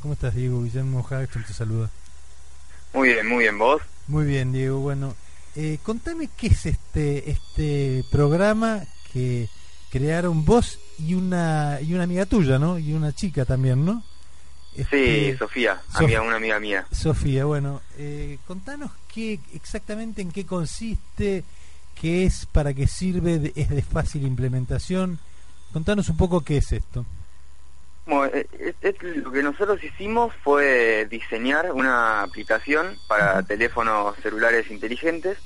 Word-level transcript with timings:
¿Cómo 0.00 0.14
estás, 0.14 0.32
Diego? 0.36 0.62
Guillermo 0.62 1.04
Jackson 1.10 1.42
te 1.42 1.52
saluda. 1.52 1.90
Muy 2.94 3.08
bien, 3.08 3.26
muy 3.26 3.38
bien, 3.38 3.58
¿vos? 3.58 3.82
Muy 4.06 4.26
bien, 4.26 4.52
Diego. 4.52 4.78
Bueno, 4.78 5.16
eh, 5.56 5.80
contame 5.82 6.28
qué 6.36 6.46
es 6.46 6.66
este 6.66 7.32
este 7.32 8.04
programa 8.08 8.84
que 9.12 9.48
crearon 9.90 10.44
vos 10.44 10.78
y 11.00 11.14
una 11.14 11.80
y 11.80 11.94
una 11.94 12.04
amiga 12.04 12.26
tuya, 12.26 12.60
¿no? 12.60 12.78
Y 12.78 12.92
una 12.92 13.12
chica 13.12 13.44
también, 13.44 13.84
¿no? 13.84 14.04
Este, 14.76 15.32
sí, 15.32 15.36
Sofía, 15.36 15.82
amiga, 15.94 16.22
una 16.22 16.36
amiga 16.36 16.60
mía. 16.60 16.86
Sofía, 16.92 17.44
bueno, 17.46 17.82
eh, 17.96 18.38
contanos 18.46 18.92
qué 19.12 19.40
exactamente 19.52 20.22
en 20.22 20.30
qué 20.30 20.46
consiste, 20.46 21.42
qué 22.00 22.24
es, 22.24 22.46
para 22.46 22.72
qué 22.72 22.86
sirve, 22.86 23.52
es 23.56 23.68
de 23.68 23.82
fácil 23.82 24.24
implementación. 24.24 25.18
Contanos 25.72 26.08
un 26.08 26.16
poco 26.16 26.42
qué 26.42 26.58
es 26.58 26.70
esto. 26.70 27.04
Bueno, 28.08 28.32
eh, 28.34 28.94
lo 29.16 29.30
que 29.30 29.42
nosotros 29.42 29.84
hicimos 29.84 30.32
fue 30.42 31.06
diseñar 31.10 31.72
una 31.72 32.22
aplicación 32.22 32.96
para 33.06 33.42
teléfonos 33.42 34.16
celulares 34.22 34.70
inteligentes 34.70 35.36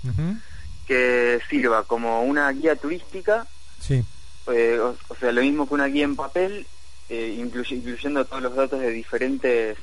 que 0.87 1.41
sirva 1.51 1.83
como 1.83 2.23
una 2.23 2.49
guía 2.53 2.77
turística, 2.77 3.49
sí. 3.81 4.05
Eh, 4.47 4.79
o, 4.79 5.15
sea, 5.17 5.33
lo 5.33 5.41
mismo 5.41 5.67
que 5.67 5.75
una 5.75 5.87
guía 5.87 6.05
en 6.05 6.15
papel, 6.15 6.65
eh, 7.09 7.37
incluyendo 7.37 8.25
todos 8.27 8.43
los 8.43 8.55
datos 8.55 8.79
de 8.79 8.91
diferentes 8.91 9.77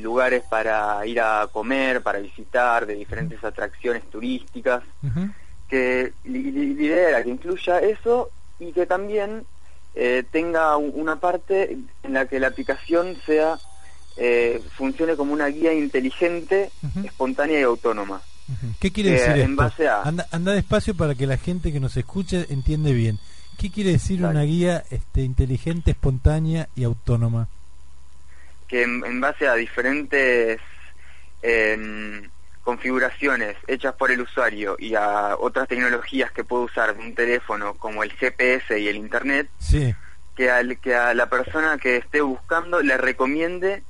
lugares 0.00 0.42
para 0.50 1.06
ir 1.06 1.20
a 1.20 1.48
comer, 1.52 2.02
para 2.02 2.18
visitar, 2.18 2.86
de 2.86 2.94
diferentes 2.94 3.44
atracciones 3.44 4.08
turísticas, 4.10 4.82
que 5.68 6.12
la 6.24 6.38
idea 6.38 7.08
era 7.10 7.22
que 7.22 7.28
incluya 7.28 7.78
eso 7.80 8.30
y 8.58 8.72
que 8.72 8.86
también 8.86 9.44
eh, 9.94 10.24
tenga 10.30 10.76
una 10.76 11.16
parte 11.16 11.78
en 12.02 12.12
la 12.12 12.26
que 12.26 12.40
la 12.40 12.48
aplicación 12.48 13.16
sea 13.24 13.58
eh, 14.16 14.62
funcione 14.76 15.16
como 15.16 15.32
una 15.32 15.46
guía 15.46 15.72
inteligente, 15.72 16.70
espontánea 17.04 17.60
y 17.60 17.62
autónoma. 17.62 18.20
¿Qué 18.78 18.92
quiere 18.92 19.12
decir 19.12 19.38
en 19.38 19.56
Base 19.56 19.88
a... 19.88 20.02
anda, 20.02 20.52
despacio 20.52 20.94
para 20.94 21.14
que 21.14 21.26
la 21.26 21.38
gente 21.38 21.72
que 21.72 21.80
nos 21.80 21.96
escuche 21.96 22.46
entiende 22.50 22.92
bien. 22.92 23.18
¿Qué 23.58 23.70
quiere 23.70 23.92
decir 23.92 24.24
una 24.24 24.42
guía 24.42 24.84
este, 24.90 25.22
inteligente, 25.22 25.92
espontánea 25.92 26.68
y 26.74 26.84
autónoma? 26.84 27.48
Que 28.68 28.82
en, 28.82 29.20
base 29.20 29.46
a 29.46 29.54
diferentes 29.54 30.60
eh, 31.42 32.28
configuraciones 32.64 33.56
hechas 33.68 33.94
por 33.94 34.10
el 34.10 34.22
usuario 34.22 34.76
y 34.78 34.94
a 34.94 35.36
otras 35.38 35.68
tecnologías 35.68 36.32
que 36.32 36.44
puede 36.44 36.64
usar 36.64 36.96
de 36.96 37.02
un 37.02 37.14
teléfono 37.14 37.74
como 37.74 38.02
el 38.02 38.10
GPS 38.12 38.80
y 38.80 38.88
el 38.88 38.96
Internet, 38.96 39.48
sí. 39.58 39.94
que, 40.34 40.50
al, 40.50 40.78
que 40.78 40.94
a 40.94 41.12
la 41.14 41.28
persona 41.28 41.76
que 41.78 41.98
esté 41.98 42.22
buscando 42.22 42.82
le 42.82 42.96
recomiende 42.96 43.82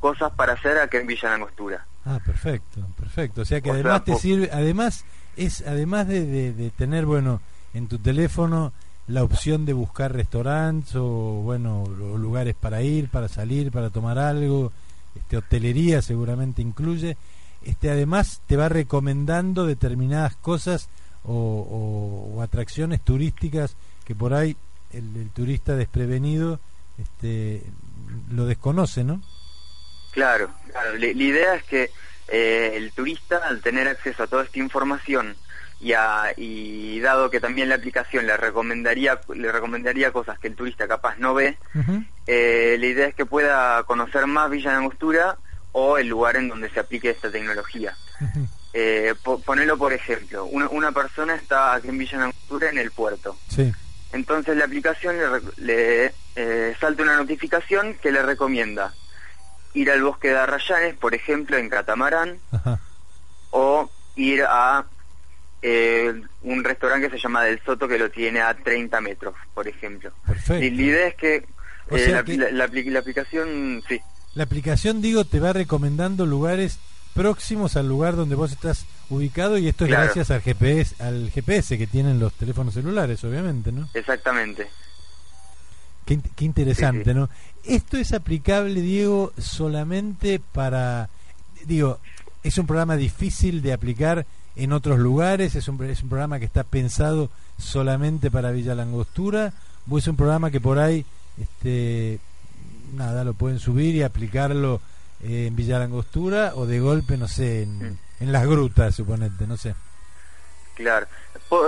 cosas 0.00 0.32
para 0.32 0.54
hacer 0.54 0.78
aquí 0.78 0.96
en 0.96 1.06
Villa 1.06 1.30
Langostura. 1.30 1.84
Ah, 2.04 2.18
perfecto, 2.24 2.80
perfecto. 2.98 3.42
O 3.42 3.44
sea 3.44 3.60
que 3.60 3.70
además 3.70 4.04
te 4.04 4.16
sirve, 4.16 4.50
además 4.52 5.04
es 5.36 5.62
además 5.66 6.08
de, 6.08 6.52
de, 6.52 6.70
tener, 6.70 7.06
bueno, 7.06 7.40
en 7.74 7.86
tu 7.86 7.98
teléfono 7.98 8.72
la 9.08 9.22
opción 9.24 9.66
de 9.66 9.72
buscar 9.72 10.12
restaurantes 10.12 10.94
o, 10.96 11.42
bueno, 11.42 11.84
lugares 11.86 12.54
para 12.54 12.82
ir, 12.82 13.08
para 13.08 13.28
salir, 13.28 13.70
para 13.70 13.90
tomar 13.90 14.18
algo, 14.18 14.72
este, 15.14 15.36
hotelería 15.36 16.00
seguramente 16.02 16.62
incluye 16.62 17.16
este 17.64 17.90
además 17.90 18.40
te 18.46 18.56
va 18.56 18.68
recomendando 18.68 19.66
determinadas 19.66 20.36
cosas 20.36 20.88
o, 21.24 22.40
atracciones 22.42 23.00
turísticas 23.00 23.76
que 24.04 24.14
por 24.14 24.34
ahí 24.34 24.56
el, 24.92 25.30
turista 25.34 25.76
desprevenido 25.76 26.58
este 26.98 27.62
lo 28.30 28.46
desconoce, 28.46 29.04
¿no? 29.04 29.22
Claro, 30.12 30.50
claro. 30.70 30.98
La, 30.98 31.06
idea 31.06 31.54
es 31.54 31.64
que 31.64 31.90
eh, 32.28 32.72
el 32.74 32.92
turista, 32.92 33.38
al 33.38 33.60
tener 33.60 33.88
acceso 33.88 34.24
a 34.24 34.26
toda 34.26 34.44
esta 34.44 34.58
información 34.58 35.36
y, 35.80 35.92
a, 35.94 36.32
y 36.36 37.00
dado 37.00 37.30
que 37.30 37.40
también 37.40 37.68
la 37.68 37.76
aplicación 37.76 38.26
le 38.26 38.36
recomendaría 38.36 39.20
le 39.34 39.50
recomendaría 39.50 40.12
cosas 40.12 40.38
que 40.38 40.48
el 40.48 40.54
turista 40.54 40.86
capaz 40.86 41.16
no 41.18 41.34
ve, 41.34 41.56
eh, 42.26 42.76
la 42.78 42.86
idea 42.86 43.06
es 43.06 43.14
que 43.14 43.26
pueda 43.26 43.82
conocer 43.84 44.26
más 44.26 44.50
Villa 44.50 44.70
de 44.70 44.76
Angostura 44.76 45.38
o 45.72 45.98
el 45.98 46.08
lugar 46.08 46.36
en 46.36 46.48
donde 46.48 46.70
se 46.70 46.80
aplique 46.80 47.10
esta 47.10 47.30
tecnología. 47.30 47.96
Eh, 48.74 49.14
ponelo 49.44 49.76
por 49.76 49.92
ejemplo, 49.92 50.46
una, 50.46 50.92
persona 50.92 51.34
está 51.34 51.74
aquí 51.74 51.88
en 51.88 51.98
Villa 51.98 52.22
Angostura 52.22 52.70
en 52.70 52.78
el 52.78 52.90
puerto. 52.90 53.36
Entonces 54.12 54.56
la 54.56 54.64
aplicación 54.64 55.16
le, 55.56 56.12
eh, 56.36 56.76
salta 56.80 57.02
una 57.02 57.16
notificación 57.16 57.94
que 57.94 58.12
le 58.12 58.22
recomienda 58.22 58.94
ir 59.74 59.90
al 59.90 60.02
bosque 60.02 60.28
de 60.28 60.38
Arrayanes, 60.38 60.94
por 60.96 61.14
ejemplo, 61.14 61.56
en 61.56 61.68
catamarán, 61.68 62.38
o 63.50 63.90
ir 64.16 64.44
a 64.48 64.84
eh, 65.62 66.12
un 66.42 66.64
restaurante 66.64 67.08
que 67.08 67.16
se 67.16 67.22
llama 67.22 67.44
Del 67.44 67.62
Soto 67.62 67.88
que 67.88 67.98
lo 67.98 68.10
tiene 68.10 68.40
a 68.40 68.54
30 68.54 69.00
metros, 69.00 69.34
por 69.54 69.68
ejemplo. 69.68 70.12
Y 70.60 70.70
la 70.70 70.82
idea 70.82 71.06
es 71.08 71.14
que, 71.14 71.46
la, 71.90 72.22
la, 72.52 72.64
aplicación, 72.98 73.82
sí. 73.88 74.00
La 74.34 74.44
aplicación, 74.44 75.02
digo, 75.02 75.24
te 75.24 75.40
va 75.40 75.52
recomendando 75.52 76.24
lugares 76.26 76.78
próximos 77.14 77.76
al 77.76 77.88
lugar 77.88 78.16
donde 78.16 78.34
vos 78.34 78.52
estás 78.52 78.86
ubicado 79.10 79.58
y 79.58 79.68
esto 79.68 79.84
es 79.84 79.90
gracias 79.90 80.30
al 80.30 80.40
GPS, 80.40 81.02
al 81.02 81.30
GPS 81.30 81.76
que 81.76 81.86
tienen 81.86 82.18
los 82.18 82.32
teléfonos 82.32 82.74
celulares, 82.74 83.22
obviamente, 83.24 83.70
¿no? 83.70 83.88
Exactamente. 83.92 84.68
Qué, 86.06 86.44
interesante, 86.44 87.14
¿no? 87.14 87.28
Esto 87.64 87.96
es 87.96 88.12
aplicable, 88.12 88.80
Diego, 88.80 89.32
solamente 89.38 90.40
para, 90.40 91.08
digo, 91.66 92.00
es 92.42 92.58
un 92.58 92.66
programa 92.66 92.96
difícil 92.96 93.62
de 93.62 93.72
aplicar 93.72 94.26
en 94.56 94.72
otros 94.72 94.98
lugares, 94.98 95.54
es 95.54 95.68
un, 95.68 95.82
es 95.84 96.02
un 96.02 96.08
programa 96.08 96.38
que 96.38 96.44
está 96.44 96.64
pensado 96.64 97.30
solamente 97.58 98.30
para 98.30 98.50
Villa 98.50 98.74
Langostura, 98.74 99.52
o 99.88 99.98
es 99.98 100.06
un 100.06 100.16
programa 100.16 100.50
que 100.50 100.60
por 100.60 100.78
ahí 100.78 101.04
este, 101.40 102.18
nada, 102.92 103.24
lo 103.24 103.34
pueden 103.34 103.58
subir 103.58 103.94
y 103.94 104.02
aplicarlo 104.02 104.80
eh, 105.22 105.46
en 105.48 105.56
Villa 105.56 105.78
Langostura 105.78 106.52
o 106.54 106.66
de 106.66 106.80
golpe, 106.80 107.16
no 107.16 107.28
sé, 107.28 107.62
en, 107.62 107.98
las 108.20 108.46
grutas, 108.46 108.94
suponete, 108.94 109.46
no 109.46 109.56
sé. 109.56 109.74
Claro. 110.74 111.06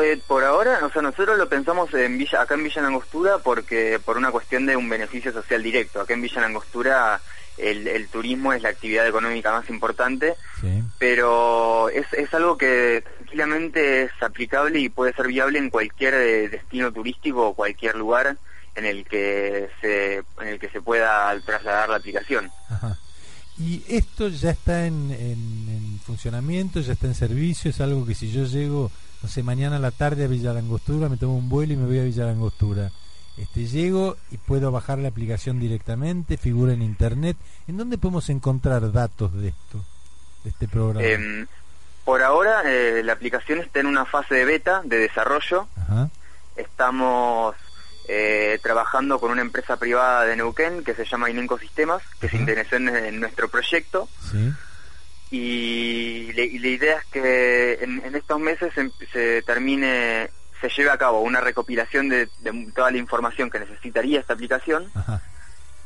Eh, 0.03 0.21
por, 0.27 0.45
ahora, 0.45 0.81
o 0.85 0.91
sea, 0.91 1.03
nosotros 1.03 1.37
lo 1.37 1.49
pensamos 1.49 1.93
en 1.95 2.17
Villa, 2.17 2.41
acá 2.41 2.55
en 2.55 2.65
Villa 2.65 2.83
Langostura 2.83 3.39
porque 3.39 4.01
por 4.03 4.17
una 4.17 4.31
cuestión 4.31 4.65
de 4.65 4.77
un 4.77 4.89
beneficio 4.89 5.33
social 5.33 5.63
directo. 5.63 6.01
Acá 6.01 6.15
en 6.15 6.23
Villa 6.23 6.41
Langostura 6.41 7.21
el, 7.59 7.87
el 7.87 8.09
turismo 8.09 8.53
es 8.53 8.63
la 8.63 8.71
actividad 8.71 9.07
económica 9.07 9.53
más 9.53 9.69
importante, 9.69 10.35
pero 10.99 11.89
es, 11.91 12.07
es 12.13 12.33
algo 12.35 12.57
que 12.57 13.05
tranquilamente 13.17 14.03
es 14.05 14.11
aplicable 14.21 14.81
y 14.81 14.89
puede 14.89 15.13
ser 15.13 15.29
viable 15.29 15.59
en 15.59 15.71
cualquier 15.71 16.15
eh, 16.15 16.49
destino 16.49 16.93
turístico 16.93 17.49
o 17.49 17.55
cualquier 17.55 17.95
lugar 17.97 18.37
en 18.75 18.87
el 18.87 19.05
que 19.05 19.69
se 19.81 20.17
en 20.17 20.49
el 20.49 20.59
que 20.59 20.69
se 20.69 20.81
pueda 20.81 21.39
trasladar 21.41 21.89
la 21.89 21.97
aplicación. 21.97 22.51
Y 23.57 23.85
esto 23.89 24.29
ya 24.29 24.51
está 24.51 24.87
en, 24.87 25.13
en, 25.13 26.01
funcionamiento, 26.05 26.81
ya 26.81 26.95
está 26.95 27.07
en 27.07 27.15
servicio, 27.15 27.71
es 27.71 27.81
algo 27.81 28.05
que 28.05 28.15
si 28.15 28.31
yo 28.33 28.45
llego, 28.45 28.91
no 29.23 29.29
sé, 29.29 29.45
mañana 29.45 29.77
a 29.77 29.79
la 29.79 29.93
tarde 29.93 30.25
a 30.25 30.29
Villa 30.29 30.53
Langostura, 30.53 31.09
me 31.09 31.17
tomo 31.17 31.37
un 31.37 31.49
vuelo 31.49 31.73
y 31.73 31.77
me 31.77 31.87
voy 31.87 32.01
a 32.01 32.05
Villa 32.05 32.27
Langostura. 32.27 32.91
Este, 33.37 33.67
llego 33.67 34.17
y 34.31 34.39
puedo 34.39 34.71
bajar 34.71 34.99
la 34.99 35.09
aplicación 35.09 35.59
directamente, 35.59 36.37
figura 36.37 36.73
en 36.73 36.83
internet. 36.83 37.37
¿En 37.67 37.77
dónde 37.77 37.99
podemos 37.99 38.29
encontrar 38.29 38.93
datos 38.93 39.33
de 39.35 39.49
esto, 39.49 39.85
de 40.43 40.51
este 40.51 40.69
programa? 40.69 41.07
Em, 41.07 41.47
por 42.05 42.23
ahora 42.23 42.63
eh, 42.65 43.03
la 43.05 43.13
aplicación 43.13 43.61
está 43.61 43.81
en 43.81 43.87
una 43.87 44.05
fase 44.05 44.35
de 44.35 44.45
beta, 44.45 44.83
de 44.85 44.99
desarrollo. 44.99 45.69
Estamos 46.57 47.57
eh, 48.07 48.59
trabajando 48.63 49.19
con 49.19 49.31
una 49.31 49.41
empresa 49.41 49.79
privada 49.79 50.25
de 50.25 50.37
Neuquén 50.37 50.85
que 50.85 50.95
se 50.95 51.07
llama 51.07 51.31
Inenco 51.31 51.59
Sistemas, 51.59 52.03
que 52.21 52.29
se 52.29 52.37
interesó 52.37 52.77
en, 52.77 53.19
nuestro 53.19 53.49
proyecto. 53.49 54.09
Y, 55.31 56.33
la 56.35 56.69
idea 56.69 56.99
es 56.99 57.05
que 57.07 57.79
en, 57.81 58.15
estos 58.15 58.39
meses 58.39 58.73
se, 59.11 59.43
termine, 59.43 60.31
se 60.61 60.69
lleve 60.69 60.91
a 60.91 60.99
cabo 60.99 61.21
una 61.21 61.41
recopilación 61.41 62.11
de, 62.11 62.29
toda 62.75 62.91
la 62.91 62.99
información 62.99 63.49
que 63.49 63.61
necesitaría 63.61 64.21
esta 64.21 64.35
aplicación 64.35 64.91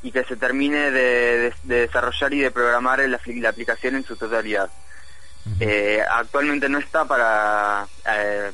y 0.02 0.10
que 0.10 0.24
se 0.24 0.36
termine 0.36 0.90
de, 0.90 1.54
desarrollar 1.62 2.34
y 2.34 2.40
de 2.40 2.50
programar 2.50 2.98
la, 2.98 3.20
aplicación 3.48 3.94
en 3.94 4.04
su 4.04 4.16
totalidad. 4.16 4.70
Eh, 5.60 6.02
actualmente 6.10 6.68
no 6.68 6.78
está 6.78 7.06
para, 7.06 7.86
eh, 8.06 8.50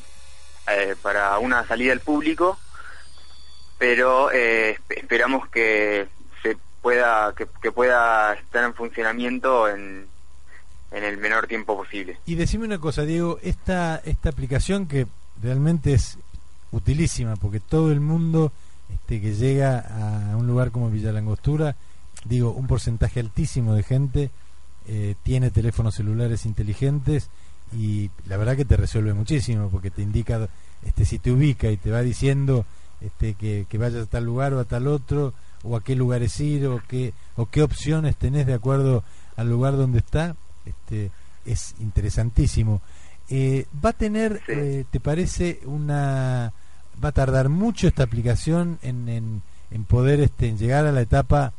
para 1.02 1.38
una 1.38 1.67
salida 1.67 1.93
al 1.93 2.00
público, 2.00 2.58
pero 3.78 4.30
eh, 4.32 4.78
esperamos 4.88 5.48
que 5.48 6.06
se 6.42 6.56
pueda 6.82 7.34
que, 7.34 7.72
pueda 7.72 8.34
estar 8.34 8.64
en 8.64 8.74
funcionamiento 8.74 9.68
en, 9.68 10.06
en 10.90 11.04
el 11.04 11.18
menor 11.18 11.46
tiempo 11.46 11.76
posible. 11.76 12.18
Y 12.26 12.34
decime 12.34 12.66
una 12.66 12.78
cosa, 12.78 13.02
Diego, 13.02 13.38
esta 13.42 14.00
esta 14.04 14.28
aplicación 14.28 14.86
que 14.86 15.06
realmente 15.42 15.92
es 15.92 16.18
utilísima 16.70 17.36
porque 17.36 17.60
todo 17.60 17.92
el 17.92 18.00
mundo 18.00 18.52
este, 18.92 19.20
que 19.20 19.34
llega 19.34 19.78
a 20.32 20.36
un 20.36 20.46
lugar 20.46 20.70
como 20.70 20.90
Villa 20.90 21.12
Langostura 21.12 21.76
digo, 22.24 22.52
un 22.52 22.66
porcentaje 22.66 23.20
altísimo 23.20 23.74
de 23.74 23.82
gente 23.82 24.30
eh, 24.86 25.14
tiene 25.22 25.50
teléfonos 25.50 25.94
celulares 25.94 26.44
inteligentes 26.46 27.30
y 27.72 28.10
la 28.26 28.36
verdad 28.36 28.56
que 28.56 28.64
te 28.64 28.76
resuelve 28.76 29.14
muchísimo 29.14 29.68
porque 29.70 29.90
te 29.90 30.02
indica, 30.02 30.48
este, 30.84 31.04
si 31.04 31.18
te 31.18 31.32
ubica 31.32 31.70
y 31.70 31.76
te 31.76 31.90
va 31.90 32.02
diciendo 32.02 32.66
este, 33.04 33.34
que, 33.34 33.66
que 33.68 33.78
vayas 33.78 34.06
a 34.06 34.10
tal 34.10 34.24
lugar 34.24 34.54
o 34.54 34.60
a 34.60 34.64
tal 34.64 34.86
otro 34.86 35.34
o 35.62 35.76
a 35.76 35.82
qué 35.82 35.94
lugares 35.96 36.38
ir 36.40 36.66
o 36.66 36.82
qué, 36.88 37.12
o 37.36 37.46
qué 37.46 37.62
opciones 37.62 38.16
tenés 38.16 38.46
de 38.46 38.54
acuerdo 38.54 39.02
al 39.36 39.48
lugar 39.48 39.76
donde 39.76 39.98
está, 39.98 40.36
este, 40.64 41.10
es 41.44 41.74
interesantísimo. 41.80 42.80
Eh, 43.28 43.66
va 43.84 43.90
a 43.90 43.94
tener, 43.94 44.40
eh, 44.48 44.84
¿te 44.90 45.00
parece 45.00 45.60
una... 45.64 46.52
va 47.02 47.08
a 47.08 47.12
tardar 47.12 47.48
mucho 47.48 47.88
esta 47.88 48.02
aplicación 48.02 48.78
en, 48.82 49.08
en, 49.08 49.42
en 49.70 49.84
poder 49.84 50.20
este, 50.20 50.48
en 50.48 50.58
llegar 50.58 50.86
a 50.86 50.92
la 50.92 51.00
etapa 51.00 51.52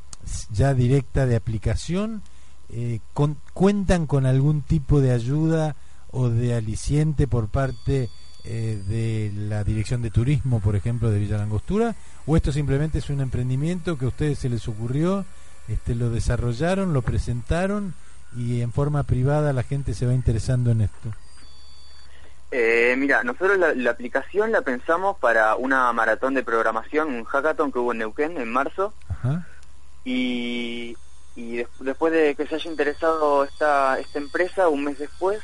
ya 0.51 0.73
directa 0.73 1.25
de 1.25 1.35
aplicación? 1.35 2.21
Eh, 2.69 2.99
con, 3.13 3.37
¿Cuentan 3.53 4.05
con 4.05 4.25
algún 4.25 4.61
tipo 4.61 5.01
de 5.01 5.11
ayuda 5.11 5.75
o 6.11 6.29
de 6.29 6.55
aliciente 6.55 7.27
por 7.27 7.47
parte 7.47 8.09
eh, 8.45 8.81
de 8.87 9.31
la 9.35 9.63
Dirección 9.63 10.01
de 10.01 10.11
Turismo, 10.11 10.59
por 10.59 10.75
ejemplo, 10.75 11.09
de 11.09 11.19
Villa 11.19 11.37
Langostura? 11.37 11.95
¿O 12.25 12.37
esto 12.37 12.51
simplemente 12.51 12.99
es 12.99 13.09
un 13.09 13.21
emprendimiento 13.21 13.97
que 13.97 14.05
a 14.05 14.09
ustedes 14.09 14.39
se 14.39 14.49
les 14.49 14.67
ocurrió, 14.67 15.25
este, 15.67 15.95
lo 15.95 16.09
desarrollaron, 16.09 16.93
lo 16.93 17.01
presentaron 17.01 17.93
y 18.35 18.61
en 18.61 18.71
forma 18.71 19.03
privada 19.03 19.53
la 19.53 19.63
gente 19.63 19.93
se 19.93 20.05
va 20.05 20.13
interesando 20.13 20.71
en 20.71 20.81
esto? 20.81 21.11
Eh, 22.51 22.95
mira, 22.97 23.23
nosotros 23.23 23.57
la, 23.57 23.91
aplicación 23.91 24.51
la 24.51 24.61
pensamos 24.61 25.17
para 25.17 25.55
una 25.55 25.91
maratón 25.91 26.35
de 26.35 26.43
programación, 26.43 27.13
un 27.13 27.25
hackathon 27.25 27.71
que 27.71 27.79
hubo 27.79 27.91
en 27.91 27.97
Neuquén 27.97 28.37
en 28.37 28.51
marzo. 28.51 28.93
Y, 30.03 30.95
después 31.79 32.13
de 32.13 32.35
que 32.35 32.45
se 32.47 32.55
haya 32.55 32.69
interesado 32.69 33.43
esta, 33.43 33.99
esta 33.99 34.19
empresa, 34.19 34.69
un 34.69 34.83
mes 34.85 34.99
después, 34.99 35.41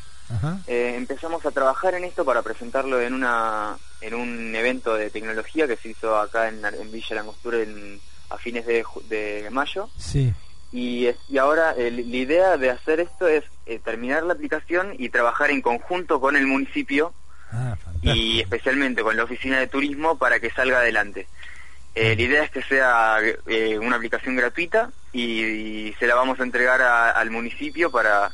eh, 0.68 0.94
empezamos 0.96 1.46
a 1.46 1.52
trabajar 1.52 1.94
en 1.96 2.04
esto 2.04 2.26
para 2.26 2.42
presentarlo 2.42 3.02
en 3.02 3.14
una 3.14 3.76
en 4.02 4.14
un 4.14 4.56
evento 4.56 4.96
de 4.96 5.10
tecnología 5.10 5.68
que 5.68 5.78
se 5.78 5.90
hizo 5.90 6.18
acá 6.18 6.48
en, 6.48 6.62
Villa 6.92 7.16
Langostura 7.16 7.60
en, 7.60 8.00
a 8.30 8.38
fines 8.38 8.66
de, 8.66 8.84
de 9.10 9.50
mayo. 9.52 9.90
Sí. 9.98 10.34
Y, 10.72 11.10
y 11.28 11.38
ahora 11.38 11.76
la 11.76 12.00
idea 12.00 12.58
de 12.58 12.70
hacer 12.70 13.02
esto 13.02 13.28
es 13.28 13.44
eh, 13.66 13.80
terminar 13.80 14.24
la 14.24 14.34
aplicación 14.34 14.96
y 14.98 15.10
trabajar 15.10 15.52
en 15.52 15.62
conjunto 15.62 16.22
con 16.22 16.38
el 16.38 16.48
municipio 16.48 17.14
ah, 17.52 17.76
y 18.02 18.40
especialmente 18.40 19.04
con 19.04 19.18
la 19.18 19.26
oficina 19.26 19.60
de 19.60 19.68
turismo 19.68 20.18
para 20.18 20.40
que 20.40 20.50
salga 20.50 20.80
adelante. 20.80 21.28
Eh, 21.94 22.16
la 22.16 22.22
idea 22.22 22.44
es 22.44 22.52
que 22.52 22.64
sea 22.64 23.18
una 23.82 23.98
aplicación 23.98 24.38
gratuita 24.38 24.92
y, 25.12 25.94
se 26.00 26.08
la 26.08 26.16
vamos 26.16 26.40
a 26.40 26.44
entregar 26.44 26.82
al 26.82 27.30
municipio 27.30 27.92
para 27.92 28.32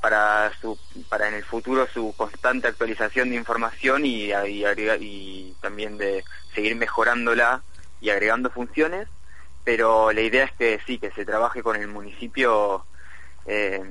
para 0.00 0.52
su 0.60 0.78
para 1.08 1.28
en 1.28 1.34
el 1.34 1.44
futuro 1.44 1.86
su 1.92 2.14
constante 2.16 2.68
actualización 2.68 3.30
de 3.30 3.36
información 3.36 4.04
y, 4.04 4.30
y, 4.32 5.54
también 5.60 5.98
de 5.98 6.24
seguir 6.54 6.76
mejorándola 6.76 7.62
y 8.00 8.10
agregando 8.10 8.50
funciones 8.50 9.08
pero 9.64 10.12
la 10.12 10.22
idea 10.22 10.44
es 10.44 10.52
que 10.52 10.80
sí 10.86 10.98
que 10.98 11.10
se 11.10 11.24
trabaje 11.24 11.62
con 11.62 11.76
el 11.76 11.88
municipio 11.88 12.86
eh, 13.46 13.82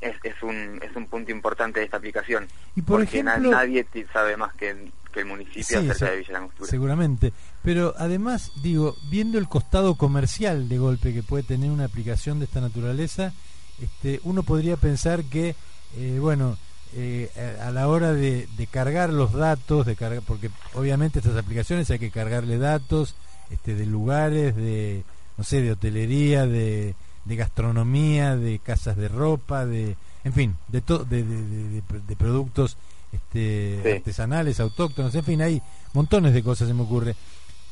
es, 0.00 0.16
es, 0.24 0.42
un 0.42 0.80
es 0.82 0.94
un 0.96 1.06
punto 1.06 1.30
importante 1.30 1.78
de 1.78 1.84
esta 1.84 1.96
aplicación. 1.96 2.48
Y 2.74 2.82
por 2.82 3.00
porque 3.00 3.20
ejemplo, 3.20 3.52
nadie 3.52 3.86
sabe 4.12 4.36
más 4.36 4.52
que, 4.54 4.90
que 5.12 5.20
el 5.20 5.26
municipio 5.26 5.78
acerca 5.78 6.10
de 6.10 6.16
Villa 6.18 6.32
Langostura. 6.32 6.68
seguramente. 6.68 7.32
Pero 7.62 7.94
además 7.98 8.50
digo 8.62 8.96
viendo 9.10 9.38
el 9.38 9.48
costado 9.48 9.94
comercial 9.94 10.68
de 10.68 10.78
golpe 10.78 11.14
que 11.14 11.22
puede 11.22 11.44
tener 11.44 11.70
una 11.70 11.84
aplicación 11.84 12.40
de 12.40 12.46
esta 12.46 12.60
naturaleza 12.60 13.32
este, 13.80 14.20
uno 14.24 14.42
podría 14.42 14.76
pensar 14.76 15.24
que, 15.24 15.54
eh, 15.96 16.18
bueno, 16.20 16.56
eh, 16.94 17.30
a 17.62 17.70
la 17.70 17.88
hora 17.88 18.12
de, 18.12 18.46
cargar 18.70 19.10
los 19.10 19.32
datos, 19.32 19.86
de 19.86 19.96
cargar, 19.96 20.22
porque 20.26 20.50
obviamente 20.74 21.20
estas 21.20 21.36
aplicaciones 21.36 21.90
hay 21.90 21.98
que 21.98 22.10
cargarle 22.10 22.58
datos 22.58 23.14
este, 23.50 23.74
de 23.74 23.86
lugares, 23.86 24.54
de, 24.56 25.02
no 25.38 25.44
sé, 25.44 25.62
de 25.62 25.72
hotelería, 25.72 26.46
de, 26.46 26.94
gastronomía, 27.24 28.36
de 28.36 28.58
casas 28.58 28.96
de 28.96 29.08
ropa, 29.08 29.64
de, 29.64 29.96
en 30.24 30.32
fin, 30.32 30.56
de, 30.68 30.82
de, 31.08 31.22
de, 31.22 32.16
productos 32.16 32.76
este, 33.10 33.96
artesanales, 33.96 34.60
autóctonos, 34.60 35.14
en 35.14 35.24
fin, 35.24 35.40
hay 35.40 35.62
montones 35.94 36.34
de 36.34 36.42
cosas, 36.42 36.68
se 36.68 36.74
me 36.74 36.82
ocurre. 36.82 37.16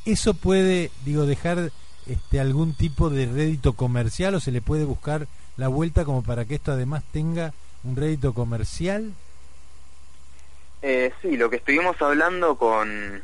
Eso 0.07 0.33
puede, 0.33 0.91
digo, 1.05 1.27
dejar 1.27 1.73
este, 2.07 2.41
algún 2.41 2.73
tipo 2.73 3.11
de 3.11 3.27
rédito 3.27 3.75
comercial 3.75 4.35
o 4.35 4.41
se 4.41 4.51
le 4.51 4.63
puede 4.63 4.85
buscar 4.85 5.29
la 5.61 5.69
vuelta 5.69 6.07
como 6.07 6.23
para 6.23 6.47
que 6.47 6.55
esto 6.55 6.73
además 6.73 7.05
tenga 7.13 7.53
un 7.85 7.95
rédito 7.95 8.33
comercial? 8.33 9.13
Eh, 10.81 11.13
sí, 11.21 11.37
lo 11.37 11.51
que 11.51 11.57
estuvimos 11.57 12.01
hablando 12.01 12.57
con 12.57 13.23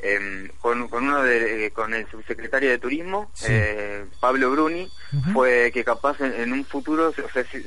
em, 0.00 0.48
con, 0.60 0.92
uno 0.92 1.22
de, 1.22 1.70
con 1.72 1.94
el 1.94 2.10
subsecretario 2.10 2.70
de 2.70 2.78
turismo 2.78 3.30
eh, 3.48 4.04
Pablo 4.18 4.50
Bruni 4.50 4.90
fue 5.32 5.70
que 5.72 5.84
capaz 5.84 6.20
en, 6.20 6.52
un 6.52 6.64
futuro 6.64 7.14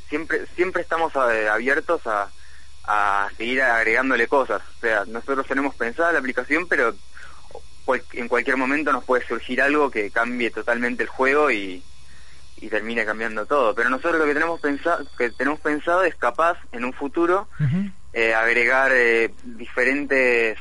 siempre 0.09 0.45
siempre 0.53 0.81
estamos 0.81 1.13
eh, 1.15 1.47
abiertos 1.47 2.05
a, 2.05 2.29
a 2.83 3.29
seguir 3.37 3.61
agregándole 3.61 4.27
cosas. 4.27 4.61
O 4.77 4.81
sea 4.81 5.05
nosotros 5.05 5.47
tenemos 5.47 5.75
pensada 5.75 6.11
la 6.11 6.19
aplicación 6.19 6.67
pero 6.67 6.93
en 8.11 8.27
cualquier 8.27 8.57
momento 8.57 8.91
nos 8.91 9.05
puede 9.05 9.25
surgir 9.25 9.61
algo 9.61 9.89
que 9.89 10.11
cambie 10.11 10.51
totalmente 10.51 11.03
el 11.03 11.09
juego 11.09 11.49
y, 11.49 11.81
y 12.61 12.67
termine 12.69 13.05
cambiando 13.05 13.45
todo. 13.45 13.73
Pero 13.73 13.89
nosotros 13.89 14.19
lo 14.19 14.25
que 14.25 14.33
tenemos 14.33 14.59
pensado, 14.59 15.05
que 15.17 15.29
tenemos 15.31 15.59
pensado 15.59 16.03
es 16.03 16.15
capaz 16.15 16.57
en 16.71 16.83
un 16.85 16.93
futuro 16.93 17.47
eh, 18.13 18.33
agregar 18.33 18.91
eh, 18.93 19.31
diferentes, 19.43 20.57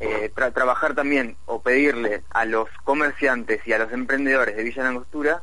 eh, 0.00 0.32
trabajar 0.34 0.94
también 0.94 1.36
o 1.46 1.60
pedirle 1.60 2.22
a 2.30 2.44
los 2.44 2.68
comerciantes 2.84 3.66
y 3.66 3.72
a 3.72 3.78
los 3.78 3.92
emprendedores 3.92 4.56
de 4.56 4.62
Villa 4.62 4.84
Langostura 4.84 5.42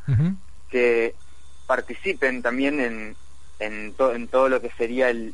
que 0.70 1.16
participen 1.68 2.42
también 2.42 2.80
en, 2.80 3.16
en, 3.60 3.96
en 4.00 4.28
todo 4.28 4.50
lo 4.50 4.62
que 4.62 4.72
sería 4.72 5.10
el, 5.10 5.34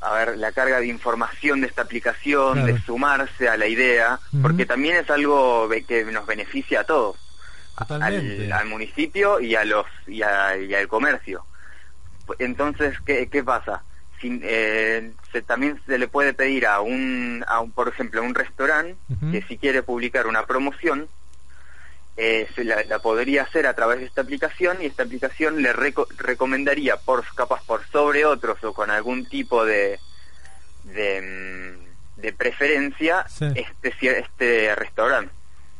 a 0.00 0.12
ver, 0.14 0.36
la 0.36 0.52
carga 0.52 0.80
de 0.80 0.86
información 0.86 1.62
de 1.62 1.68
esta 1.68 1.82
aplicación, 1.82 2.66
de 2.66 2.78
sumarse 2.80 3.48
a 3.48 3.56
la 3.56 3.66
idea, 3.66 4.18
porque 4.42 4.66
también 4.66 4.96
es 4.96 5.08
algo 5.08 5.68
que 5.88 6.04
nos 6.04 6.26
beneficia 6.26 6.80
a 6.80 6.84
todos 6.84 7.23
al, 7.76 8.66
municipio 8.66 9.40
y 9.40 9.54
a 9.54 9.64
los 9.64 9.86
y, 10.06 10.22
al 10.22 10.88
comercio. 10.88 11.44
Entonces, 12.38 12.98
¿qué, 13.04 13.28
qué 13.28 13.42
pasa? 13.42 13.82
Eh, 14.26 15.12
se, 15.32 15.42
también 15.42 15.78
se 15.84 15.98
le 15.98 16.08
puede 16.08 16.32
pedir 16.32 16.66
a 16.66 16.80
un, 16.80 17.44
a 17.46 17.60
un 17.60 17.72
por 17.72 17.88
ejemplo, 17.88 18.22
a 18.22 18.24
un 18.24 18.34
restaurante 18.34 18.96
que 19.30 19.42
si 19.42 19.58
quiere 19.58 19.82
publicar 19.82 20.26
una 20.26 20.46
promoción, 20.46 21.08
eh, 22.16 22.46
se 22.54 22.64
la, 22.64 22.98
podría 23.00 23.42
hacer 23.42 23.66
a 23.66 23.74
través 23.74 23.98
de 23.98 24.06
esta 24.06 24.22
aplicación 24.22 24.78
y 24.80 24.86
esta 24.86 25.02
aplicación 25.02 25.60
le 25.60 25.72
recomendaría, 25.72 26.96
por 26.96 27.24
capaz 27.34 27.62
por 27.66 27.84
sobre 27.88 28.24
otros 28.24 28.62
o 28.64 28.72
con 28.72 28.90
algún 28.90 29.26
tipo 29.26 29.66
de, 29.66 29.98
de, 30.84 31.76
mm, 32.22 32.36
preferencia, 32.38 33.26
este, 33.28 34.20
este 34.20 34.74
restaurante. 34.74 35.32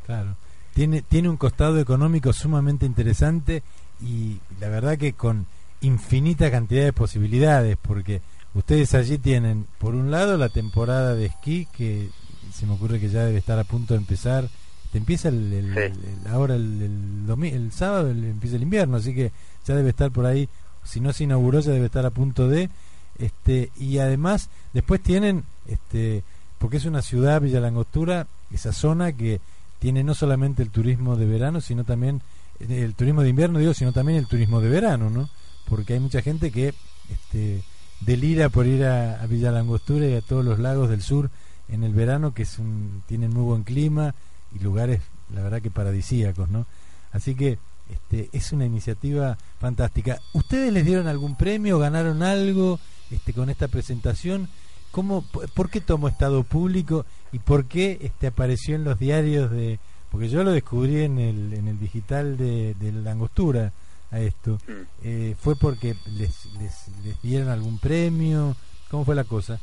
Claro 0.04 0.36
tiene, 0.74 1.02
tiene 1.02 1.28
un 1.28 1.36
costado 1.36 1.78
económico 1.78 2.32
sumamente 2.32 2.84
interesante 2.84 3.62
y 4.02 4.38
la 4.60 4.68
verdad 4.68 4.98
que 4.98 5.12
con 5.12 5.46
infinita 5.80 6.50
cantidad 6.50 6.84
de 6.84 6.92
posibilidades, 6.92 7.76
porque 7.80 8.20
ustedes 8.54 8.94
allí 8.94 9.18
tienen, 9.18 9.66
por 9.78 9.94
un 9.94 10.10
lado, 10.10 10.36
la 10.36 10.48
temporada 10.48 11.14
de 11.14 11.26
esquí, 11.26 11.66
que 11.76 12.08
se 12.52 12.66
me 12.66 12.74
ocurre 12.74 13.00
que 13.00 13.08
ya 13.08 13.24
debe 13.24 13.38
estar 13.38 13.58
a 13.58 13.64
punto 13.64 13.94
de 13.94 14.00
empezar. 14.00 14.48
Te 14.92 14.98
empieza 14.98 15.28
el, 15.28 15.92
ahora 16.30 16.54
el, 16.54 17.26
el, 17.42 17.72
sábado 17.72 18.10
empieza 18.10 18.56
el 18.56 18.62
invierno, 18.62 18.96
así 18.96 19.14
que 19.14 19.32
ya 19.66 19.74
debe 19.74 19.90
estar 19.90 20.10
por 20.10 20.26
ahí. 20.26 20.48
Si 20.84 21.00
no 21.00 21.12
se 21.12 21.24
inauguró, 21.24 21.60
ya 21.60 21.72
debe 21.72 21.86
estar 21.86 22.06
a 22.06 22.10
punto 22.10 22.48
de. 22.48 22.70
este 23.18 23.70
Y 23.76 23.98
además, 23.98 24.50
después 24.72 25.02
tienen, 25.02 25.44
este 25.66 26.22
porque 26.58 26.76
es 26.78 26.84
una 26.84 27.02
ciudad, 27.02 27.42
Villa 27.42 27.60
Langostura, 27.60 28.26
esa 28.50 28.72
zona 28.72 29.12
que 29.12 29.40
tiene 29.84 30.02
no 30.02 30.14
solamente 30.14 30.62
el 30.62 30.70
turismo 30.70 31.14
de 31.14 31.26
verano, 31.26 31.60
sino 31.60 31.84
también 31.84 32.22
eh, 32.58 32.84
el 32.84 32.94
turismo 32.94 33.20
de 33.20 33.28
invierno, 33.28 33.58
digo, 33.58 33.74
sino 33.74 33.92
también 33.92 34.16
el 34.16 34.26
turismo 34.26 34.62
de 34.62 34.70
verano, 34.70 35.10
¿no? 35.10 35.28
Porque 35.68 35.92
hay 35.92 36.00
mucha 36.00 36.22
gente 36.22 36.50
que 36.50 36.72
este, 37.10 37.62
delira 38.00 38.48
por 38.48 38.66
ir 38.66 38.82
a, 38.86 39.26
Villa 39.26 39.50
Langostura 39.50 40.06
y 40.06 40.14
a 40.14 40.22
todos 40.22 40.42
los 40.42 40.58
lagos 40.58 40.88
del 40.88 41.02
sur 41.02 41.30
en 41.68 41.84
el 41.84 41.92
verano, 41.92 42.32
que 42.32 42.44
es 42.44 42.58
un, 42.58 43.02
tienen 43.06 43.34
muy 43.34 43.42
buen 43.42 43.62
clima 43.62 44.14
y 44.58 44.60
lugares, 44.60 45.02
la 45.34 45.42
verdad 45.42 45.60
que 45.60 45.70
paradisíacos, 45.70 46.48
¿no? 46.48 46.64
Así 47.12 47.34
que 47.34 47.58
este, 47.90 48.30
es 48.32 48.52
una 48.52 48.64
iniciativa 48.64 49.36
fantástica. 49.60 50.18
¿Ustedes 50.32 50.72
les 50.72 50.86
dieron 50.86 51.08
algún 51.08 51.36
premio, 51.36 51.78
ganaron 51.78 52.22
algo 52.22 52.80
este, 53.10 53.34
con 53.34 53.50
esta 53.50 53.68
presentación? 53.68 54.48
¿Cómo, 54.94 55.24
¿Por 55.56 55.70
qué 55.70 55.80
tomó 55.80 56.06
Estado 56.06 56.44
Público 56.44 57.04
y 57.32 57.40
por 57.40 57.64
qué 57.64 57.98
este, 58.00 58.28
apareció 58.28 58.76
en 58.76 58.84
los 58.84 58.96
diarios 58.96 59.50
de, 59.50 59.80
porque 60.08 60.28
yo 60.28 60.44
lo 60.44 60.52
descubrí 60.52 61.02
en 61.02 61.18
el, 61.18 61.52
en 61.52 61.66
el 61.66 61.80
digital 61.80 62.36
de, 62.36 62.76
la 63.02 63.10
angostura 63.10 63.72
a 64.12 64.20
esto. 64.20 64.60
Mm. 64.68 64.72
Eh, 65.02 65.34
¿Fue 65.40 65.56
porque 65.56 65.96
les, 66.16 66.46
les, 66.60 67.20
dieron 67.24 67.48
algún 67.48 67.80
premio? 67.80 68.54
¿Cómo 68.88 69.04
fue 69.04 69.16
la 69.16 69.24
cosa? 69.24 69.58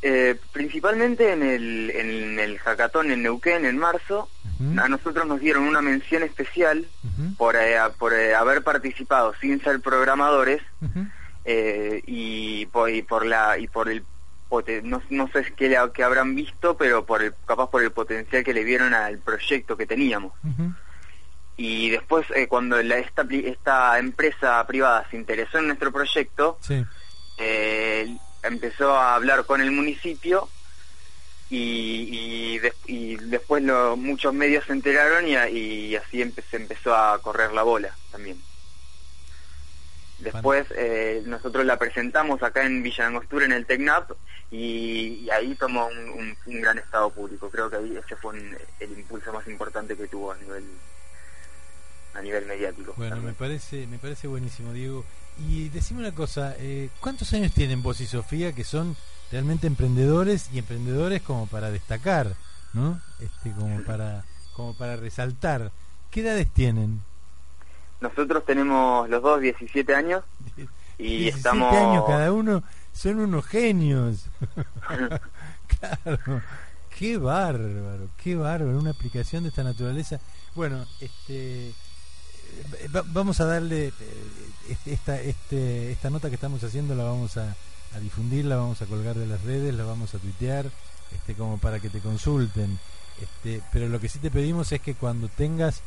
Eh, 0.00 0.34
principalmente 0.50 1.34
en 1.34 1.42
el, 1.42 1.90
en 1.90 2.38
el 2.38 2.58
hackathon 2.58 3.10
en 3.10 3.22
Neuquén 3.22 3.66
en 3.66 3.76
marzo, 3.76 4.30
a 4.78 4.88
nosotros 4.88 5.26
nos 5.26 5.40
dieron 5.40 5.64
una 5.64 5.82
mención 5.82 6.22
especial 6.22 6.86
por, 7.36 7.54
eh, 7.56 7.76
por 7.98 8.14
haber 8.14 8.62
participado 8.62 9.34
sin 9.42 9.62
ser 9.62 9.80
programadores 9.80 10.62
y, 11.44 12.66
por, 12.66 12.90
y 12.90 13.02
por 13.02 13.26
la 13.26 13.58
y 13.58 13.66
por 13.68 13.88
el 13.88 14.04
no, 14.82 15.02
no 15.10 15.28
sé 15.28 15.52
qué, 15.56 15.76
que 15.94 16.02
habrán 16.02 16.34
visto, 16.34 16.76
pero 16.76 17.06
por 17.06 17.22
el, 17.22 17.34
capaz 17.46 17.70
por 17.70 17.82
el 17.82 17.92
potencial 17.92 18.42
que 18.42 18.52
le 18.52 18.64
vieron 18.64 18.94
al 18.94 19.18
proyecto 19.18 19.76
que 19.76 19.86
teníamos. 19.86 20.32
Y 21.56 21.90
después, 21.90 22.26
eh, 22.34 22.48
cuando 22.48 22.82
la, 22.82 22.98
esta, 22.98 23.26
esta 23.30 23.98
empresa 23.98 24.66
privada 24.66 25.06
se 25.10 25.16
interesó 25.16 25.58
en 25.58 25.68
nuestro 25.68 25.92
proyecto, 25.92 26.58
eh, 27.38 28.16
empezó 28.42 28.94
a 28.94 29.14
hablar 29.14 29.44
con 29.44 29.60
el 29.60 29.70
municipio 29.70 30.48
y, 31.48 32.60
y, 32.86 33.16
después 33.16 33.62
muchos 33.96 34.32
medios 34.32 34.64
se 34.64 34.72
enteraron 34.72 35.26
y, 35.26 35.34
y 35.34 35.96
así 35.96 36.24
se 36.50 36.56
empezó 36.56 36.94
a 36.94 37.20
correr 37.20 37.52
la 37.52 37.62
bola 37.62 37.94
también. 38.10 38.40
Después 40.20 40.66
eh, 40.76 41.22
nosotros 41.26 41.64
la 41.64 41.78
presentamos 41.78 42.42
acá 42.42 42.64
en 42.64 42.82
Villa 42.82 43.06
Angostura 43.06 43.46
en 43.46 43.52
el 43.52 43.66
TECNAP 43.66 44.10
y, 44.50 45.28
ahí 45.30 45.54
tomó 45.54 45.86
un, 45.86 46.36
gran 46.60 46.78
estado 46.78 47.10
público. 47.10 47.50
Creo 47.50 47.70
que 47.70 47.76
ahí 47.76 47.96
ese 47.96 48.16
fue 48.16 48.38
el 48.80 48.98
impulso 48.98 49.32
más 49.32 49.46
importante 49.48 49.96
que 49.96 50.06
tuvo 50.08 50.32
a 50.32 50.36
nivel 50.36 50.64
a 52.12 52.20
nivel 52.20 52.44
mediático. 52.46 52.92
Bueno, 52.96 53.16
me 53.18 53.32
parece 53.32 53.86
me 53.86 53.98
parece 53.98 54.26
buenísimo, 54.26 54.72
Diego. 54.72 55.04
Y 55.38 55.68
decime 55.68 56.00
una 56.00 56.12
cosa, 56.12 56.54
eh, 56.58 56.90
¿cuántos 57.00 57.32
años 57.32 57.52
tienen 57.52 57.82
vos 57.82 58.00
y 58.00 58.06
Sofía 58.06 58.52
que 58.52 58.64
son 58.64 58.96
realmente 59.30 59.66
emprendedores 59.66 60.50
y 60.52 60.58
emprendedores 60.58 61.22
como 61.22 61.46
para 61.46 61.70
destacar, 61.70 62.34
¿no? 62.74 63.00
Este 63.20 63.52
como 63.52 63.82
para 63.84 64.24
como 64.54 64.74
para 64.76 64.96
resaltar. 64.96 65.70
¿Qué 66.10 66.20
edades 66.20 66.48
tienen? 66.52 67.00
Nosotros 68.00 68.44
tenemos 68.44 69.08
los 69.08 69.22
dos 69.22 69.40
17 69.40 69.94
años 69.94 70.24
y 70.98 71.16
17 71.18 71.36
estamos... 71.36 71.74
años 71.74 72.04
cada 72.06 72.32
uno, 72.32 72.62
son 72.92 73.20
unos 73.20 73.46
genios. 73.46 74.26
claro, 75.80 76.42
qué 76.98 77.18
bárbaro, 77.18 78.08
qué 78.22 78.36
bárbaro, 78.36 78.78
una 78.78 78.90
aplicación 78.90 79.42
de 79.42 79.50
esta 79.50 79.62
naturaleza. 79.62 80.20
Bueno, 80.54 80.84
este 81.00 81.68
eh, 81.68 82.88
vamos 83.12 83.40
a 83.40 83.44
darle 83.44 83.88
eh, 83.88 83.92
esta 84.86 85.20
este, 85.20 85.92
esta 85.92 86.10
nota 86.10 86.28
que 86.28 86.34
estamos 86.34 86.62
haciendo 86.64 86.94
la 86.94 87.04
vamos 87.04 87.36
a, 87.36 87.54
a 87.94 87.98
difundir, 88.00 88.44
la 88.44 88.56
vamos 88.56 88.82
a 88.82 88.86
colgar 88.86 89.16
de 89.16 89.26
las 89.26 89.42
redes, 89.42 89.74
la 89.74 89.84
vamos 89.84 90.14
a 90.14 90.18
tuitear, 90.18 90.66
este 91.14 91.34
como 91.34 91.58
para 91.58 91.80
que 91.80 91.90
te 91.90 92.00
consulten. 92.00 92.78
Este, 93.20 93.60
pero 93.72 93.88
lo 93.88 94.00
que 94.00 94.08
sí 94.08 94.18
te 94.18 94.30
pedimos 94.30 94.72
es 94.72 94.80
que 94.80 94.94
cuando 94.94 95.28
tengas 95.28 95.82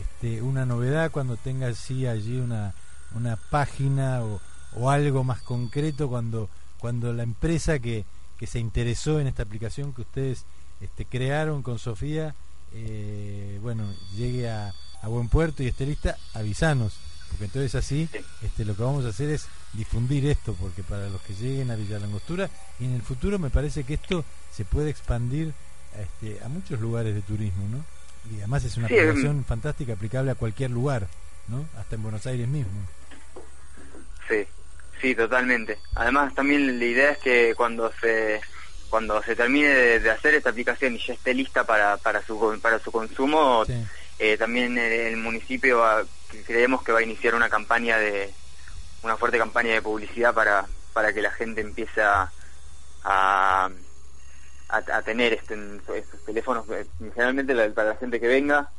este, 0.00 0.42
una 0.42 0.66
novedad 0.66 1.10
cuando 1.10 1.36
tengas 1.36 1.78
sí 1.78 2.06
allí 2.06 2.38
una, 2.38 2.74
una 3.14 3.36
página 3.36 4.22
o, 4.22 4.40
o, 4.74 4.90
algo 4.90 5.24
más 5.24 5.40
concreto 5.42 6.08
cuando, 6.08 6.48
cuando 6.78 7.12
la 7.12 7.22
empresa 7.22 7.78
que, 7.78 8.04
que 8.38 8.46
se 8.46 8.58
interesó 8.58 9.20
en 9.20 9.26
esta 9.26 9.42
aplicación 9.42 9.92
que 9.92 10.02
ustedes 10.02 10.44
este, 10.80 11.04
crearon 11.04 11.62
con 11.62 11.78
Sofía, 11.78 12.34
eh, 12.72 13.58
bueno, 13.62 13.84
llegue 14.14 14.50
a, 14.50 14.74
a, 15.02 15.08
buen 15.08 15.28
puerto 15.28 15.62
y 15.62 15.68
esté 15.68 15.86
lista, 15.86 16.16
avisanos, 16.34 16.94
porque 17.30 17.46
entonces 17.46 17.74
así 17.74 18.08
este, 18.42 18.64
lo 18.64 18.76
que 18.76 18.82
vamos 18.82 19.04
a 19.04 19.08
hacer 19.08 19.30
es 19.30 19.46
difundir 19.72 20.26
esto, 20.26 20.54
porque 20.54 20.82
para 20.82 21.08
los 21.08 21.20
que 21.22 21.34
lleguen 21.34 21.70
a 21.70 21.76
Villa 21.76 21.98
Langostura, 21.98 22.50
y 22.78 22.84
en 22.84 22.94
el 22.94 23.02
futuro 23.02 23.38
me 23.38 23.50
parece 23.50 23.84
que 23.84 23.94
esto 23.94 24.24
se 24.52 24.64
puede 24.64 24.90
expandir 24.90 25.54
este, 25.98 26.42
a 26.44 26.48
muchos 26.48 26.80
lugares 26.80 27.14
de 27.14 27.22
turismo, 27.22 27.66
¿no? 27.68 27.95
Y 28.30 28.38
además 28.38 28.64
es 28.64 28.76
una 28.76 28.86
aplicación 28.86 29.44
fantástica 29.44 29.94
aplicable 29.94 30.30
a 30.30 30.34
cualquier 30.34 30.70
lugar, 30.70 31.06
¿no? 31.48 31.66
Hasta 31.78 31.96
en 31.96 32.02
Buenos 32.02 32.26
Aires 32.26 32.48
mismo. 32.48 32.72
Sí, 34.28 34.46
sí, 35.00 35.14
totalmente. 35.14 35.78
Además 35.94 36.34
también 36.34 36.78
la 36.78 36.84
idea 36.84 37.10
es 37.12 37.18
que 37.18 37.54
cuando 37.56 37.92
se 38.00 38.40
cuando 38.90 39.20
se 39.22 39.34
termine 39.34 39.68
de, 39.68 40.10
hacer 40.10 40.34
esta 40.34 40.50
aplicación 40.50 40.94
y 40.94 40.98
ya 40.98 41.14
esté 41.14 41.34
lista 41.34 41.64
para, 41.64 41.96
para, 41.96 42.22
su, 42.22 42.58
para 42.62 42.78
su 42.78 42.92
consumo, 42.92 43.64
eh, 44.18 44.36
también 44.38 44.78
el 44.78 45.16
municipio 45.16 45.82
creemos 46.46 46.82
que 46.84 46.92
va 46.92 47.00
a 47.00 47.02
iniciar 47.02 47.34
una 47.34 47.48
campaña 47.48 47.98
de 47.98 48.32
una 49.02 49.16
fuerte 49.16 49.38
campaña 49.38 49.74
de 49.74 49.82
publicidad 49.82 50.32
para, 50.32 50.66
para 50.92 51.12
que 51.12 51.20
la 51.20 51.32
gente 51.32 51.60
empiece 51.60 52.00
a 52.00 52.30
a, 53.06 53.45
tener 55.02 55.32
este, 55.32 55.54
estos 55.94 56.24
teléfonos, 56.24 56.68
eh, 56.70 56.86
generalmente 57.14 57.54
para 57.70 57.90
la 57.90 57.96
gente 57.96 58.20
que 58.20 58.26
venga, 58.26 58.70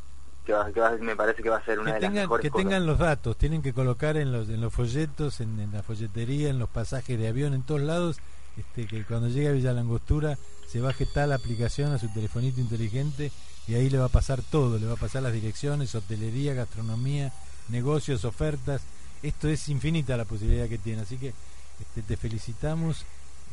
que, 0.46 0.54
me 1.02 1.16
parece 1.16 1.44
que 1.44 1.50
va 1.50 1.58
a 1.58 1.66
ser 1.66 1.80
una 1.80 1.92
que 1.92 1.96
de 1.96 2.00
tengan, 2.00 2.16
las 2.16 2.24
mejores 2.24 2.44
Que 2.44 2.58
tengan 2.58 2.86
los 2.86 3.00
datos, 3.00 3.38
tienen 3.38 3.62
que 3.62 3.74
colocar 3.74 4.18
en 4.18 4.32
los, 4.32 4.48
en 4.50 4.62
los 4.62 4.74
folletos, 4.74 5.42
en, 5.42 5.72
la 5.72 5.84
folletería, 5.84 6.50
en 6.50 6.60
los 6.60 6.70
pasajes 6.70 7.20
de 7.20 7.28
avión, 7.28 7.54
en 7.54 7.64
todos 7.64 7.82
lados, 7.82 8.18
este, 8.56 8.88
que 8.88 9.04
cuando 9.04 9.28
llegue 9.28 9.50
a 9.50 9.52
Villa 9.52 9.74
Langostura 9.74 10.38
se 10.68 10.80
baje 10.82 11.06
tal 11.06 11.32
aplicación 11.32 11.92
a 11.92 12.00
su 12.00 12.10
telefonito 12.10 12.60
inteligente 12.60 13.32
y 13.68 13.76
ahí 13.76 13.90
le 13.90 13.98
va 13.98 14.06
a 14.06 14.10
pasar 14.10 14.42
todo, 14.42 14.80
le 14.80 14.88
va 14.88 14.94
a 14.94 14.98
pasar 14.98 15.24
las 15.24 15.34
direcciones, 15.34 15.94
hotelería, 15.94 16.54
gastronomía, 16.54 17.34
negocios, 17.70 18.26
ofertas. 18.26 18.82
Esto 19.22 19.50
es 19.50 19.68
infinita 19.70 20.16
la 20.16 20.26
posibilidad 20.26 20.68
que 20.68 20.78
tiene, 20.78 21.02
así 21.02 21.18
que 21.18 21.34
este, 21.80 22.02
te 22.02 22.18
felicitamos 22.18 23.06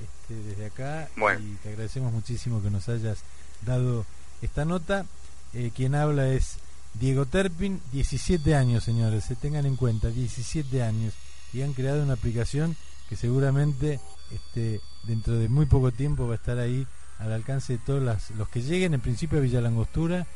este, 0.03 0.35
desde 0.35 0.67
acá 0.67 1.09
y 1.39 1.55
te 1.63 1.71
agradecemos 1.71 2.13
muchísimo 2.13 2.63
que 2.63 2.71
nos 2.71 2.89
hayas 2.89 3.19
dado 3.63 4.05
esta 4.43 4.65
nota. 4.65 5.07
Eh, 5.53 5.71
quien 5.75 5.95
habla 5.95 6.29
es 6.29 6.57
Diego 6.95 7.27
Terpin, 7.27 7.81
17 7.93 8.55
años, 8.55 8.85
señores, 8.85 9.25
se 9.25 9.37
tengan 9.37 9.67
en 9.67 9.77
cuenta, 9.77 10.09
17 10.09 10.83
años, 10.83 11.15
y 11.53 11.63
han 11.63 11.73
creado 11.73 12.03
una 12.03 12.15
aplicación 12.15 12.77
que 13.09 13.17
seguramente 13.17 14.01
este, 14.31 14.81
dentro 15.05 15.35
de 15.35 15.49
muy 15.49 15.67
poco 15.67 15.93
tiempo 15.93 16.27
va 16.27 16.35
a 16.35 16.37
estar 16.37 16.59
ahí 16.59 16.87
al 17.19 17.33
alcance 17.33 17.75
de 17.75 17.79
todos 17.79 18.03
los 18.37 18.49
que 18.49 18.63
lleguen. 18.63 18.95
En 18.95 19.01
principio 19.01 19.39
a 19.39 19.43
Villa 19.43 19.61
Langostura 19.61 20.27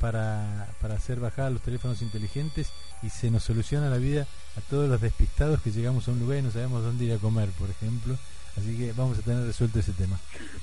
para, 0.00 0.68
para 0.80 0.94
hacer 0.94 1.20
bajar 1.20 1.52
los 1.52 1.62
teléfonos 1.62 2.02
inteligentes 2.02 2.68
y 3.02 3.10
se 3.10 3.30
nos 3.30 3.44
soluciona 3.44 3.88
la 3.88 3.98
vida 3.98 4.26
a 4.56 4.60
todos 4.62 4.88
los 4.88 5.00
despistados 5.00 5.60
que 5.60 5.70
llegamos 5.70 6.08
a 6.08 6.12
un 6.12 6.20
lugar 6.20 6.38
y 6.38 6.42
no 6.42 6.50
sabemos 6.50 6.82
dónde 6.82 7.04
ir 7.04 7.12
a 7.12 7.18
comer, 7.18 7.50
por 7.50 7.70
ejemplo 7.70 8.16
Así 8.56 8.76
que 8.76 8.92
vamos 8.92 9.18
a 9.18 9.22
tener 9.22 9.44
resuelto 9.44 9.78
ese 9.78 9.92
tema. 9.92 10.18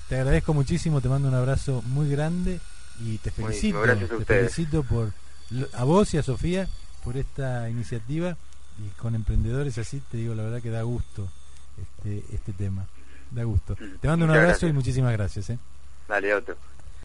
Te 0.10 0.16
agradezco 0.16 0.54
muchísimo, 0.54 1.02
te 1.02 1.10
mando 1.10 1.28
un 1.28 1.36
abrazo 1.36 1.82
muy 1.88 2.10
grande 2.10 2.60
y 3.00 3.18
te 3.20 3.32
felicito. 3.32 3.82
te 3.82 4.26
felicito 4.26 4.84
por 4.84 5.12
a 5.74 5.84
vos 5.84 6.14
y 6.14 6.18
a 6.18 6.24
Sofía 6.24 6.68
por 7.04 7.18
esta 7.18 7.70
iniciativa 7.70 8.38
y 8.80 8.90
con 9.00 9.14
emprendedores 9.14 9.78
así 9.78 10.02
te 10.10 10.18
digo 10.18 10.34
la 10.34 10.44
verdad 10.44 10.62
que 10.62 10.70
da 10.70 10.82
gusto 10.82 11.30
este 11.78 12.24
este 12.34 12.54
tema. 12.54 12.88
Da 13.32 13.44
gusto. 13.44 13.76
Te 14.00 14.08
mando 14.08 14.26
un 14.26 14.32
abrazo 14.32 14.68
y 14.68 14.74
muchísimas 14.74 15.12
gracias, 15.14 15.50
¿eh? 15.50 15.60
Dale, 16.08 16.34
otro. 16.36 16.56